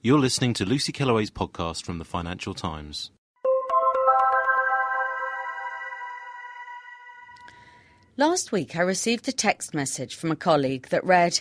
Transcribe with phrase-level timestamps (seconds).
[0.00, 3.10] You're listening to Lucy Kellaway's podcast from the Financial Times.
[8.16, 11.40] Last week, I received a text message from a colleague that read,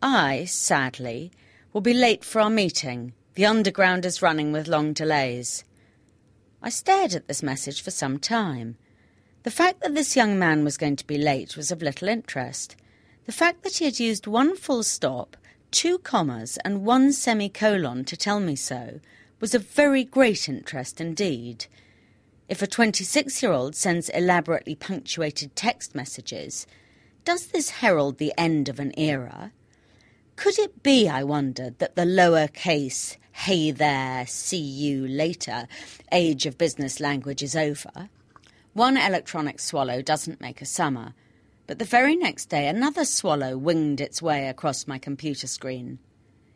[0.00, 1.32] I, sadly,
[1.72, 3.14] will be late for our meeting.
[3.34, 5.64] The underground is running with long delays.
[6.62, 8.76] I stared at this message for some time.
[9.42, 12.76] The fact that this young man was going to be late was of little interest.
[13.26, 15.36] The fact that he had used one full stop,
[15.70, 19.00] two commas, and one semicolon to tell me so
[19.40, 21.66] was of very great interest indeed.
[22.48, 26.66] If a 26 year old sends elaborately punctuated text messages,
[27.24, 29.52] does this herald the end of an era?
[30.36, 35.66] Could it be, I wondered, that the lower case, hey there, see you later
[36.10, 38.08] age of business language is over?
[38.72, 41.14] One electronic swallow doesn't make a summer,
[41.68, 46.00] but the very next day another swallow winged its way across my computer screen.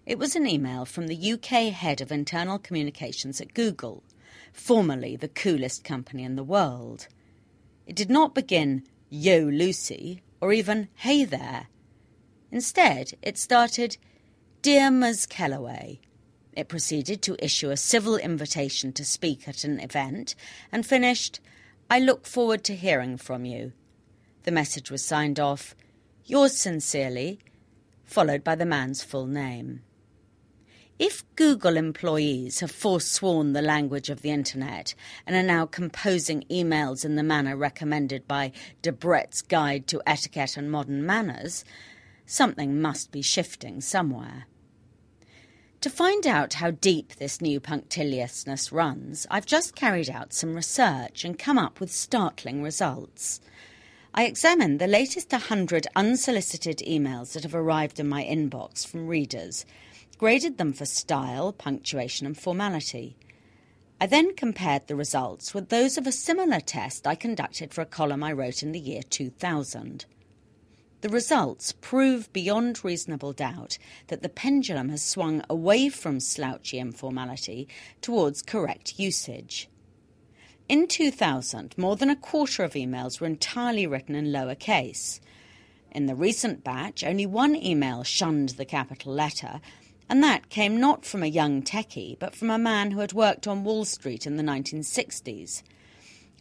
[0.04, 4.02] It was an email from the UK head of internal communications at Google
[4.52, 7.08] formerly the coolest company in the world.
[7.86, 11.68] It did not begin, Yo Lucy, or even Hey there.
[12.50, 13.96] Instead, it started,
[14.60, 15.26] Dear Ms.
[15.26, 16.00] Kellaway.
[16.52, 20.34] It proceeded to issue a civil invitation to speak at an event
[20.70, 21.40] and finished,
[21.88, 23.72] I look forward to hearing from you.
[24.44, 25.74] The message was signed off,
[26.24, 27.40] Yours sincerely,
[28.04, 29.82] followed by the man's full name.
[30.98, 34.94] If Google employees have forsworn the language of the internet
[35.26, 38.52] and are now composing emails in the manner recommended by
[38.82, 41.64] Debrett's Guide to Etiquette and Modern Manners,
[42.24, 44.46] something must be shifting somewhere.
[45.80, 51.24] To find out how deep this new punctiliousness runs, I've just carried out some research
[51.24, 53.40] and come up with startling results.
[54.14, 59.64] I examined the latest 100 unsolicited emails that have arrived in my inbox from readers
[60.18, 63.16] graded them for style, punctuation, and formality.
[64.00, 67.86] I then compared the results with those of a similar test I conducted for a
[67.86, 70.04] column I wrote in the year 2000.
[71.00, 77.66] The results prove beyond reasonable doubt that the pendulum has swung away from slouchy informality
[78.00, 79.68] towards correct usage.
[80.68, 85.20] In 2000, more than a quarter of emails were entirely written in lowercase.
[85.90, 89.60] In the recent batch, only one email shunned the capital letter,
[90.08, 93.46] and that came not from a young techie, but from a man who had worked
[93.46, 95.62] on Wall Street in the 1960s.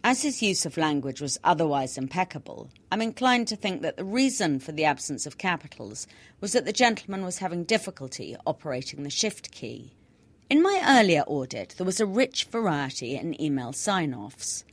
[0.03, 4.59] As his use of language was otherwise impeccable, I'm inclined to think that the reason
[4.59, 6.07] for the absence of capitals
[6.39, 9.93] was that the gentleman was having difficulty operating the shift key.
[10.51, 14.65] In my earlier audit, there was a rich variety in email sign offs,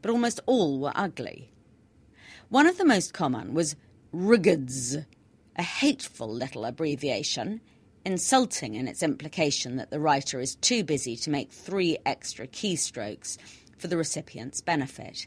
[0.00, 1.52] but almost all were ugly.
[2.48, 3.76] One of the most common was
[4.12, 5.04] RIGGEDS,
[5.56, 7.60] a hateful little abbreviation
[8.06, 13.36] insulting in its implication that the writer is too busy to make three extra keystrokes
[13.76, 15.26] for the recipient's benefit.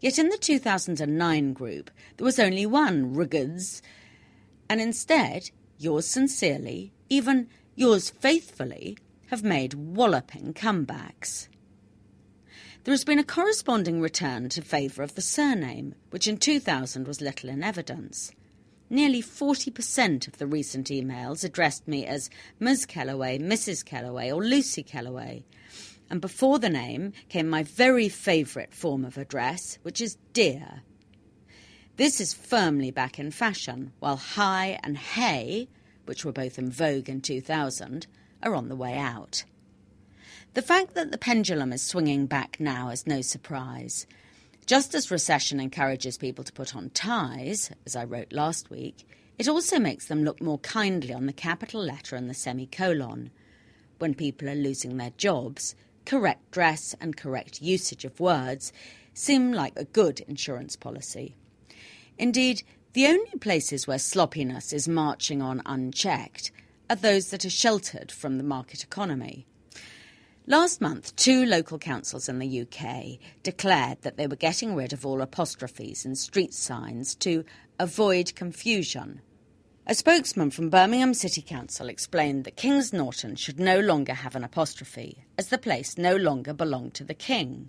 [0.00, 3.80] Yet in the 2009 group, there was only one Riggeds,
[4.68, 8.98] and instead, yours sincerely, even yours faithfully,
[9.28, 11.48] have made walloping comebacks.
[12.84, 17.20] There has been a corresponding return to favour of the surname, which in 2000 was
[17.20, 18.32] little in evidence.
[18.88, 22.86] Nearly 40% of the recent emails addressed me as Ms.
[22.86, 23.84] Kellaway, Mrs.
[23.84, 25.42] Kellaway, or Lucy Kellaway.
[26.08, 30.82] And before the name came my very favourite form of address, which is Dear.
[31.96, 35.68] This is firmly back in fashion, while Hi and Hey,
[36.06, 38.06] which were both in vogue in 2000,
[38.42, 39.44] are on the way out.
[40.54, 44.06] The fact that the pendulum is swinging back now is no surprise.
[44.64, 49.06] Just as recession encourages people to put on ties, as I wrote last week,
[49.38, 53.30] it also makes them look more kindly on the capital letter and the semicolon.
[53.98, 55.74] When people are losing their jobs,
[56.06, 58.72] correct dress and correct usage of words
[59.12, 61.34] seem like a good insurance policy.
[62.18, 62.62] Indeed,
[62.96, 66.50] the only places where sloppiness is marching on unchecked
[66.88, 69.46] are those that are sheltered from the market economy.
[70.46, 75.04] Last month, two local councils in the UK declared that they were getting rid of
[75.04, 77.44] all apostrophes in street signs to
[77.78, 79.20] avoid confusion.
[79.86, 84.42] A spokesman from Birmingham City Council explained that Kings Norton should no longer have an
[84.42, 87.68] apostrophe, as the place no longer belonged to the King,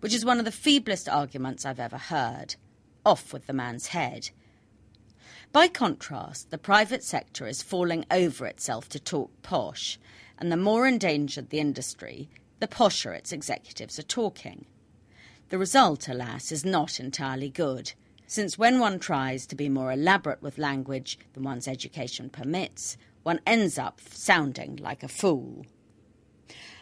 [0.00, 2.56] which is one of the feeblest arguments I've ever heard.
[3.04, 4.30] Off with the man's head.
[5.52, 9.98] By contrast, the private sector is falling over itself to talk posh,
[10.38, 12.28] and the more endangered the industry,
[12.60, 14.66] the posher its executives are talking.
[15.48, 17.92] The result, alas, is not entirely good
[18.26, 23.40] since when one tries to be more elaborate with language than one's education permits, one
[23.46, 25.64] ends up sounding like a fool.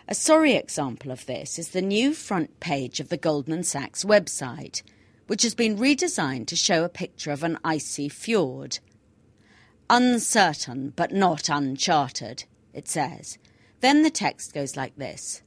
[0.09, 4.83] A sorry example of this is the new front page of the Goldman Sachs website,
[5.27, 8.79] which has been redesigned to show a picture of an icy fjord.
[9.91, 13.39] Uncertain but not uncharted, it says.
[13.81, 15.43] Then the text goes like this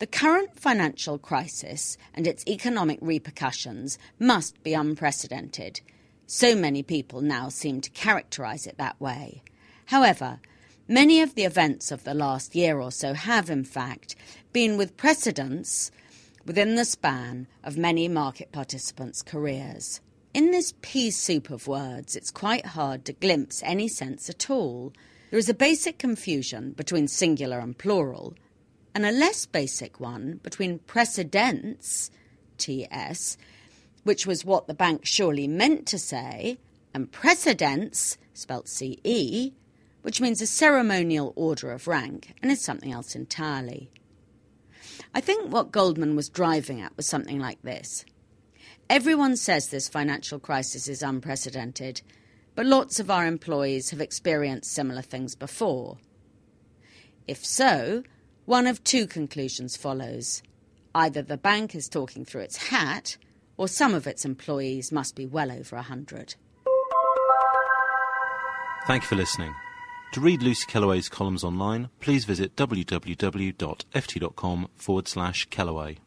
[0.00, 5.80] the current financial crisis and its economic repercussions must be unprecedented.
[6.26, 9.42] So many people now seem to characterize it that way.
[9.86, 10.40] However,
[10.88, 14.16] many of the events of the last year or so have, in fact,
[14.52, 15.92] been with precedents
[16.44, 20.00] within the span of many market participants' careers.
[20.32, 24.92] In this pea soup of words, it's quite hard to glimpse any sense at all.
[25.30, 28.34] There is a basic confusion between singular and plural,
[28.94, 32.10] and a less basic one between precedents,
[32.58, 33.36] TS,
[34.04, 36.58] which was what the bank surely meant to say,
[36.92, 39.50] and precedence, spelt CE,
[40.02, 43.90] which means a ceremonial order of rank and is something else entirely.
[45.12, 48.04] I think what Goldman was driving at was something like this.
[48.88, 52.02] Everyone says this financial crisis is unprecedented,
[52.54, 55.98] but lots of our employees have experienced similar things before.
[57.26, 58.02] If so,
[58.44, 60.42] one of two conclusions follows.
[60.94, 63.16] Either the bank is talking through its hat,
[63.56, 66.34] or some of its employees must be well over a hundred.
[68.86, 69.54] Thank you for listening.
[70.12, 73.08] To read Lucy Kellaway's columns online, please visit www.ft.com
[74.76, 75.98] forward slash Kellaway.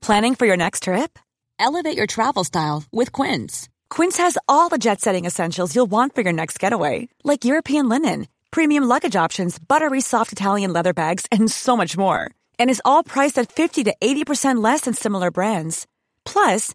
[0.00, 1.18] Planning for your next trip?
[1.58, 3.68] Elevate your travel style with Quince.
[3.90, 7.88] Quince has all the jet setting essentials you'll want for your next getaway, like European
[7.88, 12.30] linen premium luggage options, buttery soft Italian leather bags, and so much more.
[12.58, 15.86] And is all priced at 50 to 80% less than similar brands.
[16.24, 16.74] Plus,